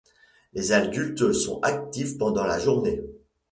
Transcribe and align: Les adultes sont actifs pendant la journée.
Les 0.53 0.71
adultes 0.71 1.31
sont 1.31 1.59
actifs 1.61 2.17
pendant 2.17 2.45
la 2.47 2.57
journée. 2.57 3.03